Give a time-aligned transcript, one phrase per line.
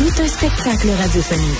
[0.00, 1.58] Tout un spectacle radiophonique.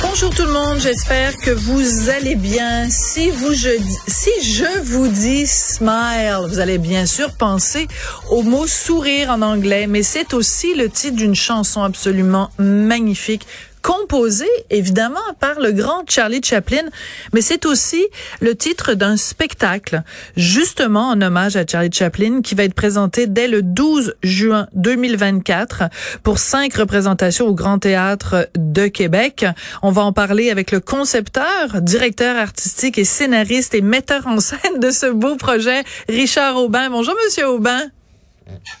[0.00, 2.90] Bonjour tout le monde, j'espère que vous allez bien.
[2.90, 3.70] Si vous je
[4.08, 7.86] si je vous dis smile, vous allez bien sûr penser
[8.28, 13.46] au mot sourire en anglais, mais c'est aussi le titre d'une chanson absolument magnifique
[13.82, 16.84] composé évidemment par le grand Charlie Chaplin,
[17.32, 18.06] mais c'est aussi
[18.40, 20.02] le titre d'un spectacle
[20.36, 25.84] justement en hommage à Charlie Chaplin qui va être présenté dès le 12 juin 2024
[26.22, 29.44] pour cinq représentations au Grand Théâtre de Québec.
[29.82, 34.78] On va en parler avec le concepteur, directeur artistique et scénariste et metteur en scène
[34.80, 36.90] de ce beau projet, Richard Aubin.
[36.90, 37.82] Bonjour Monsieur Aubin.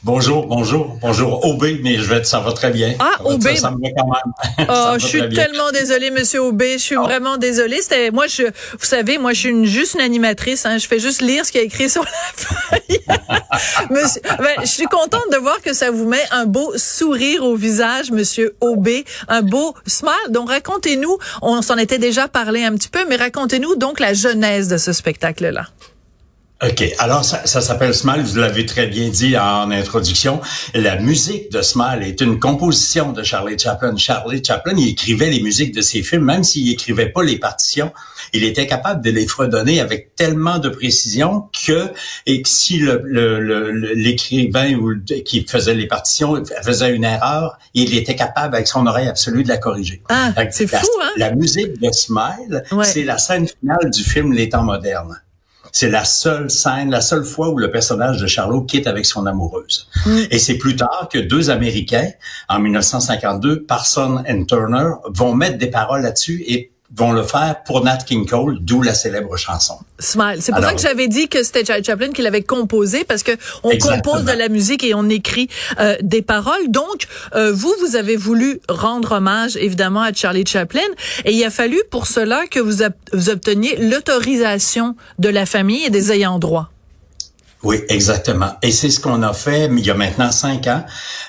[0.04, 1.44] Bonjour, bonjour, bonjour.
[1.46, 2.94] Aubé, mais je vais, ça va très bien.
[2.98, 3.56] Ah, Aubé.
[3.56, 4.66] Ça, ça, me va quand même.
[4.68, 6.72] Oh, je suis tellement désolée, Monsieur Aubé.
[6.72, 7.02] Je suis oh.
[7.02, 7.80] vraiment désolée.
[7.80, 10.66] C'était, moi, je, vous savez, moi, je suis une, juste une animatrice.
[10.66, 13.00] Hein, je fais juste lire ce qui est écrit sur la feuille.
[13.90, 17.56] Monsieur, ben, je suis contente de voir que ça vous met un beau sourire au
[17.56, 20.12] visage, Monsieur Aubé, un beau smile.
[20.30, 21.18] Donc, racontez-nous.
[21.42, 24.92] On s'en était déjà parlé un petit peu, mais racontez-nous donc la genèse de ce
[24.92, 25.66] spectacle-là.
[26.62, 26.94] OK.
[26.98, 30.40] Alors, ça, ça s'appelle Smile, vous l'avez très bien dit en introduction.
[30.74, 33.96] La musique de Smile est une composition de Charlie Chaplin.
[33.96, 37.92] Charlie Chaplin, il écrivait les musiques de ses films, même s'il écrivait pas les partitions,
[38.32, 41.90] il était capable de les fredonner avec tellement de précision que,
[42.26, 42.78] et que si
[43.94, 48.68] l'écrivain le, le, ou qui faisait les partitions faisait une erreur, il était capable avec
[48.68, 50.00] son oreille absolue de la corriger.
[50.08, 51.10] Ah, c'est fou, hein?
[51.16, 52.84] La musique de Smile, ouais.
[52.84, 55.20] c'est la scène finale du film Les temps modernes.
[55.72, 59.26] C'est la seule scène, la seule fois où le personnage de Charlot quitte avec son
[59.26, 59.88] amoureuse.
[60.04, 60.18] Mm.
[60.30, 62.10] Et c'est plus tard que deux Américains,
[62.48, 67.82] en 1952, Parson et Turner, vont mettre des paroles là-dessus et vont le faire pour
[67.84, 69.78] Nat King Cole, d'où la célèbre chanson.
[69.98, 70.38] Smile.
[70.40, 73.22] C'est pour Alors, ça que j'avais dit que c'était Charlie Chaplin qui l'avait composé parce
[73.22, 73.32] que
[73.62, 74.02] on exactement.
[74.02, 75.48] compose de la musique et on écrit
[75.80, 76.68] euh, des paroles.
[76.68, 80.80] Donc euh, vous vous avez voulu rendre hommage évidemment à Charlie Chaplin
[81.24, 85.90] et il a fallu pour cela que vous, vous obteniez l'autorisation de la famille et
[85.90, 86.70] des ayants droit.
[87.62, 88.56] Oui, exactement.
[88.60, 90.84] Et c'est ce qu'on a fait il y a maintenant cinq ans,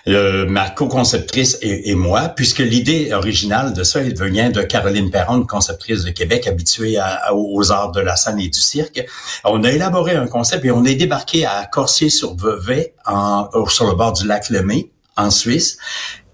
[0.07, 5.11] euh, ma co-conceptrice et, et, moi, puisque l'idée originale de ça elle vient de Caroline
[5.11, 9.05] Perron, conceptrice de Québec, habituée à, aux arts de la scène et du cirque.
[9.43, 12.95] On a élaboré un concept et on est débarqué à Corsier-sur-Vevey,
[13.67, 15.77] sur le bord du lac Lemay, en Suisse.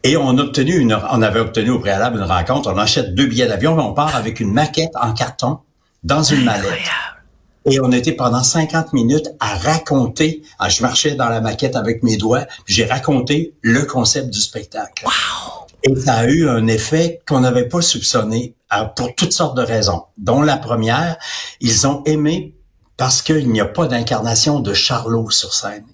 [0.03, 2.71] Et on a obtenu une, on avait obtenu au préalable une rencontre.
[2.73, 5.59] On achète deux billets d'avion, on part avec une maquette en carton
[6.03, 6.71] dans une mallette.
[7.65, 10.43] Et on était pendant 50 minutes à raconter.
[10.59, 15.05] Ah, je marchais dans la maquette avec mes doigts, j'ai raconté le concept du spectacle.
[15.05, 15.67] Wow.
[15.83, 18.55] Et ça a eu un effet qu'on n'avait pas soupçonné
[18.95, 21.17] pour toutes sortes de raisons, dont la première,
[21.61, 22.55] ils ont aimé
[22.97, 25.85] parce qu'il n'y a pas d'incarnation de Charlot sur scène.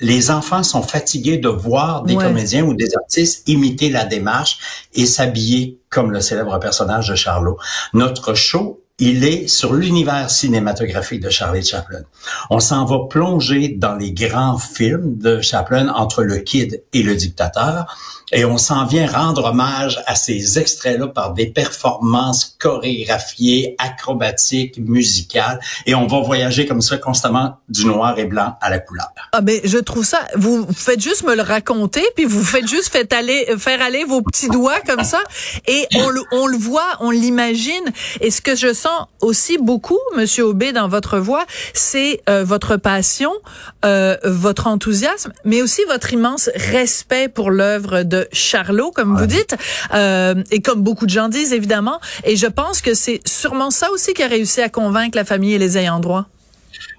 [0.00, 2.24] Les enfants sont fatigués de voir des ouais.
[2.24, 7.58] comédiens ou des artistes imiter la démarche et s'habiller comme le célèbre personnage de Charlot.
[7.92, 12.02] Notre show il est sur l'univers cinématographique de Charlie Chaplin.
[12.50, 17.16] On s'en va plonger dans les grands films de Chaplin entre le Kid et le
[17.16, 17.96] Dictateur
[18.34, 25.60] et on s'en vient rendre hommage à ces extraits-là par des performances chorégraphiées, acrobatiques, musicales.
[25.86, 29.06] Et on va voyager comme ça constamment du noir et blanc à la couleur.
[29.32, 32.88] Ah ben je trouve ça vous faites juste me le raconter puis vous faites juste
[32.88, 35.22] faites aller faire aller vos petits doigts comme ça.
[35.68, 37.84] Et on le on le voit, on l'imagine.
[38.20, 42.76] Et ce que je sens aussi beaucoup monsieur Aubé dans votre voix, c'est euh, votre
[42.76, 43.32] passion,
[43.84, 49.20] euh, votre enthousiasme mais aussi votre immense respect pour l'œuvre de Charlot, comme ouais.
[49.20, 49.56] vous dites,
[49.94, 52.00] euh, et comme beaucoup de gens disent, évidemment.
[52.24, 55.54] Et je pense que c'est sûrement ça aussi qui a réussi à convaincre la famille
[55.54, 56.26] et les ayants droit.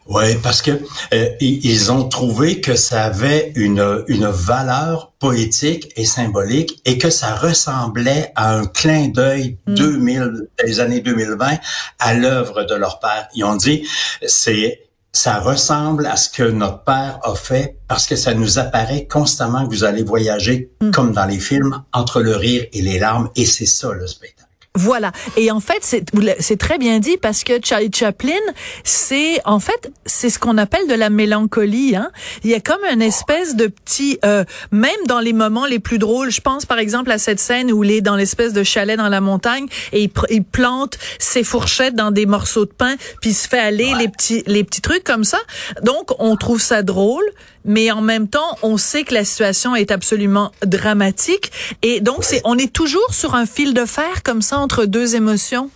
[0.07, 0.71] Oui, parce que
[1.13, 7.09] euh, ils ont trouvé que ça avait une, une valeur poétique et symbolique et que
[7.09, 9.73] ça ressemblait à un clin d'œil mm.
[9.73, 11.57] 2000 des années 2020
[11.97, 13.27] à l'œuvre de leur père.
[13.33, 13.87] Ils ont dit
[14.27, 14.84] c'est
[15.15, 19.65] ça ressemble à ce que notre père a fait parce que ça nous apparaît constamment
[19.65, 20.91] que vous allez voyager, mm.
[20.91, 24.44] comme dans les films, entre le rire et les larmes, et c'est ça le spectacle.
[24.75, 25.11] Voilà.
[25.37, 25.79] Et en fait,
[26.39, 28.33] c'est très bien dit parce que Charlie Chaplin,
[28.83, 31.95] c'est en fait c'est ce qu'on appelle de la mélancolie.
[31.95, 32.11] Hein?
[32.43, 35.97] Il y a comme une espèce de petit, euh, même dans les moments les plus
[35.97, 36.29] drôles.
[36.29, 39.09] Je pense par exemple à cette scène où il est dans l'espèce de chalet dans
[39.09, 43.33] la montagne et il, il, plante ses fourchettes dans des morceaux de pain, puis il
[43.33, 45.39] se fait aller les petits les petits trucs comme ça.
[45.83, 47.25] Donc on trouve ça drôle,
[47.63, 51.51] mais en même temps on sait que la situation est absolument dramatique
[51.81, 55.15] et donc c'est on est toujours sur un fil de fer comme ça entre deux
[55.15, 55.69] émotions?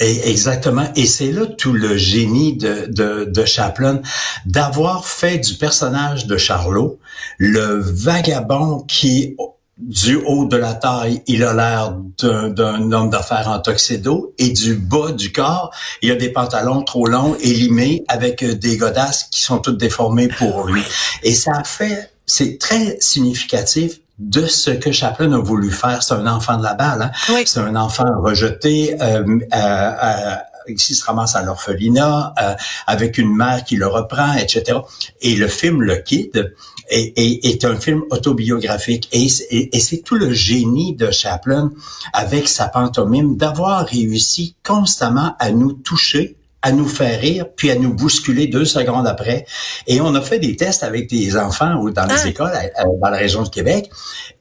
[0.00, 0.88] Et exactement.
[0.96, 4.00] Et c'est là tout le génie de, Chaplin,
[4.46, 6.98] d'avoir fait du personnage de Charlot
[7.36, 9.36] le vagabond qui,
[9.76, 14.74] du haut de la taille, il a l'air d'un homme d'affaires en tuxedo et du
[14.74, 15.70] bas du corps,
[16.00, 20.28] il a des pantalons trop longs et limés avec des godasses qui sont toutes déformées
[20.28, 20.82] pour lui.
[21.22, 26.02] Et ça fait, c'est très significatif de ce que Chaplin a voulu faire.
[26.02, 27.10] C'est un enfant de la balle.
[27.28, 27.42] Hein?
[27.46, 28.96] C'est un enfant rejeté.
[29.00, 30.34] Euh, euh, euh,
[30.68, 32.54] ici se ramasse à l'orphelinat euh,
[32.86, 34.78] avec une mère qui le reprend, etc.
[35.22, 36.54] Et le film Le Kid
[36.88, 41.72] est, est, est un film autobiographique et, et c'est tout le génie de Chaplin
[42.12, 47.76] avec sa pantomime d'avoir réussi constamment à nous toucher à nous faire rire, puis à
[47.76, 49.46] nous bousculer deux secondes après.
[49.86, 52.28] Et on a fait des tests avec des enfants ou dans les ah.
[52.28, 52.52] écoles
[53.00, 53.90] dans la région de Québec.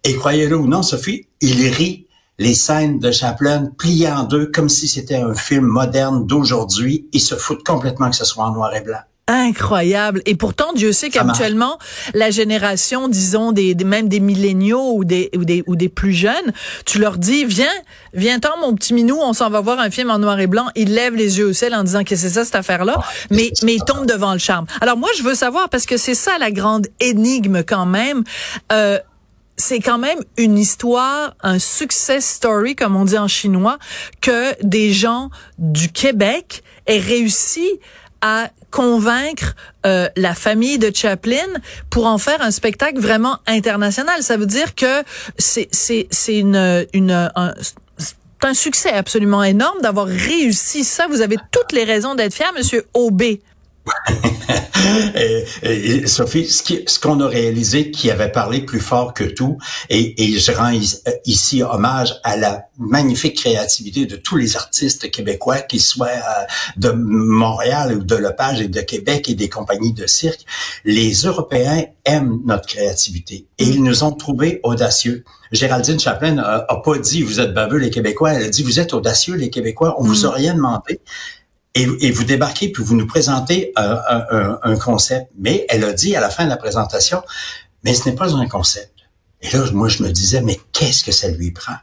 [0.04, 2.07] Et croyez-le ou non, Sophie, ils rient
[2.38, 7.07] les scènes de Chaplin pliées en deux comme si c'était un film moderne d'aujourd'hui.
[7.12, 10.21] Ils se foutent complètement que ce soit en noir et blanc incroyable.
[10.25, 11.77] Et pourtant, Dieu sait qu'actuellement,
[12.15, 16.51] la génération, disons, des, même des milléniaux ou des, ou des, ou des plus jeunes,
[16.85, 17.67] tu leur dis, viens,
[18.13, 20.65] viens-t'en, mon petit minou, on s'en va voir un film en noir et blanc.
[20.75, 22.99] Ils lèvent les yeux au ciel en disant que c'est ça, cette affaire-là.
[23.29, 24.65] mais, mais ils tombent devant le charme.
[24.81, 28.23] Alors moi, je veux savoir, parce que c'est ça la grande énigme quand même,
[28.71, 28.97] euh,
[29.57, 33.77] c'est quand même une histoire, un success story, comme on dit en chinois,
[34.21, 35.29] que des gens
[35.59, 37.67] du Québec aient réussi
[38.21, 39.56] à convaincre
[39.86, 41.48] euh, la famille de Chaplin
[41.89, 44.21] pour en faire un spectacle vraiment international.
[44.21, 45.04] Ça veut dire que
[45.38, 47.54] c'est c'est c'est une une un,
[48.54, 51.07] succès absolument énorme d'avoir réussi ça.
[51.07, 53.42] Vous avez toutes les raisons d'être fier, Monsieur Aubé.
[55.63, 59.57] Et, Sophie, ce qu'on a réalisé qui avait parlé plus fort que tout,
[59.89, 60.71] et, et je rends
[61.25, 66.45] ici hommage à la magnifique créativité de tous les artistes québécois, qu'ils soient euh,
[66.77, 70.45] de Montréal ou de Lepage et de Québec et des compagnies de cirque.
[70.85, 75.25] Les Européens aiment notre créativité et ils nous ont trouvés audacieux.
[75.51, 78.93] Géraldine Chaplin a, pas dit vous êtes baveux les Québécois, elle a dit vous êtes
[78.93, 80.25] audacieux les Québécois, on vous mm.
[80.25, 81.01] a rien demandé
[81.81, 85.31] et, vous débarquez puis vous nous présentez un, concept.
[85.37, 87.21] Mais elle a dit à la fin de la présentation,
[87.83, 88.93] mais ce n'est pas un concept.
[89.41, 91.75] Et là, moi, je me disais, mais qu'est-ce que ça lui prend?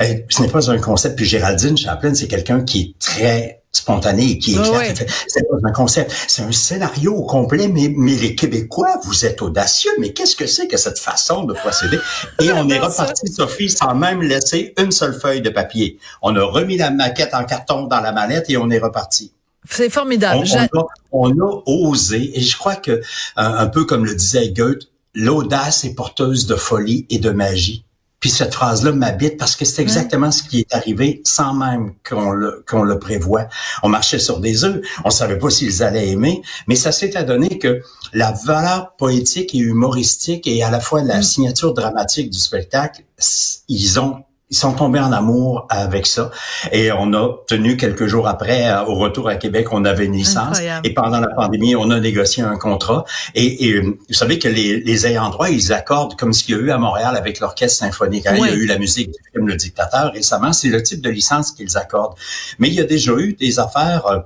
[0.00, 1.16] ce n'est pas un concept.
[1.16, 4.94] Puis Géraldine Chaplin, c'est quelqu'un qui est très spontané qui est clair.
[5.26, 7.68] C'est pas un concept, c'est un scénario au complet.
[7.68, 9.90] Mais, mais les Québécois, vous êtes audacieux.
[9.98, 11.98] Mais qu'est-ce que c'est que cette façon de procéder?
[12.40, 15.98] Et on est reparti, Sophie, sans même laisser une seule feuille de papier.
[16.22, 19.32] On a remis la maquette en carton dans la mallette et on est reparti.
[19.68, 20.44] C'est formidable.
[21.12, 23.02] On, a, osé, et je crois que
[23.36, 27.84] un peu comme le disait Goethe, l'audace est porteuse de folie et de magie.
[28.20, 32.30] Puis cette phrase-là m'habite parce que c'est exactement ce qui est arrivé sans même qu'on
[32.30, 33.48] le, qu'on le prévoit.
[33.82, 37.58] On marchait sur des œufs, on savait pas s'ils allaient aimer, mais ça s'est adonné
[37.58, 37.80] que
[38.12, 41.22] la valeur poétique et humoristique et à la fois la mm.
[41.22, 43.02] signature dramatique du spectacle,
[43.68, 46.30] ils ont ils sont tombés en amour avec ça.
[46.72, 50.16] Et on a tenu quelques jours après, euh, au retour à Québec, on avait une
[50.16, 50.60] licence.
[50.84, 53.04] Et pendant la pandémie, on a négocié un contrat.
[53.34, 56.58] Et, euh, vous savez que les, les ayants droit, ils accordent comme ce qu'il y
[56.58, 58.26] a eu à Montréal avec l'orchestre symphonique.
[58.26, 60.52] Hein, il y a eu la musique du film Le Dictateur récemment.
[60.52, 62.16] C'est le type de licence qu'ils accordent.
[62.58, 64.06] Mais il y a déjà eu des affaires...
[64.06, 64.18] Euh,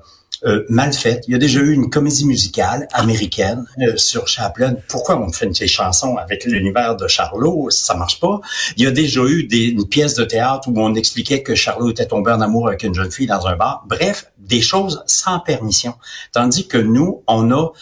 [0.44, 1.24] euh, mal faite.
[1.26, 4.74] Il y a déjà eu une comédie musicale américaine euh, sur Chaplin.
[4.88, 7.70] Pourquoi on fait une ces chansons avec l'univers de Charlot?
[7.70, 8.40] Ça marche pas.
[8.76, 11.90] Il y a déjà eu des, une pièce de théâtre où on expliquait que Charlot
[11.90, 13.84] était tombé en amour avec une jeune fille dans un bar.
[13.88, 15.94] Bref, des choses sans permission.
[16.32, 17.72] Tandis que nous, on a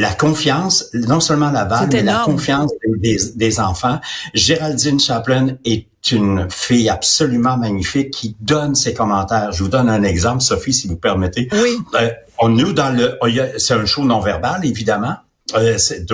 [0.00, 4.00] la confiance, non seulement la vague, mais la confiance des, des, enfants.
[4.32, 9.52] Géraldine Chaplin est une fille absolument magnifique qui donne ses commentaires.
[9.52, 11.48] Je vous donne un exemple, Sophie, si vous permettez.
[11.52, 11.76] Oui.
[12.00, 13.18] Euh, on nous dans le,
[13.58, 15.16] c'est un show non verbal évidemment.
[15.54, 16.06] Euh, c'est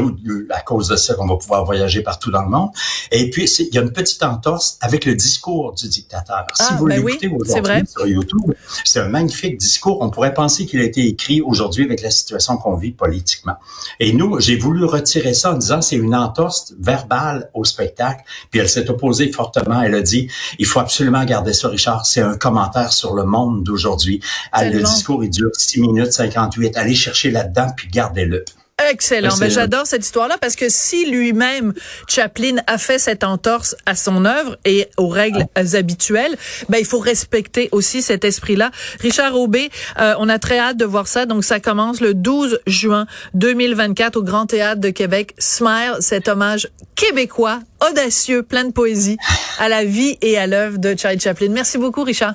[0.51, 2.71] à cause de ça qu'on va pouvoir voyager partout dans le monde.
[3.11, 6.47] Et puis, il y a une petite entorse avec le discours du dictateur.
[6.55, 9.99] si ah, vous ben l'écoutez aujourd'hui sur YouTube, c'est un magnifique discours.
[10.01, 13.57] On pourrait penser qu'il a été écrit aujourd'hui avec la situation qu'on vit politiquement.
[14.01, 18.23] Et nous, j'ai voulu retirer ça en disant c'est une entorse verbale au spectacle.
[18.51, 19.83] Puis elle s'est opposée fortement.
[19.83, 20.29] Elle a dit,
[20.59, 22.07] il faut absolument garder ça, Richard.
[22.07, 24.21] C'est un commentaire sur le monde d'aujourd'hui.
[24.55, 26.77] Le discours, il dure 6 minutes 58.
[26.77, 28.45] Allez chercher là-dedans, puis gardez-le.
[28.91, 29.35] Excellent.
[29.41, 31.73] Mais j'adore cette histoire-là parce que si lui-même,
[32.09, 36.37] Chaplin, a fait cette entorse à son œuvre et aux règles habituelles,
[36.69, 38.71] ben il faut respecter aussi cet esprit-là.
[39.01, 41.25] Richard Aubé, euh, on a très hâte de voir ça.
[41.25, 45.33] Donc ça commence le 12 juin 2024 au Grand Théâtre de Québec.
[45.39, 49.17] Smile, cet hommage québécois, audacieux, plein de poésie
[49.59, 51.49] à la vie et à l'œuvre de Charlie Chaplin.
[51.49, 52.35] Merci beaucoup, Richard.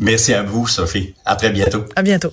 [0.00, 1.14] Merci à vous, Sophie.
[1.24, 1.84] À très bientôt.
[1.94, 2.32] À bientôt.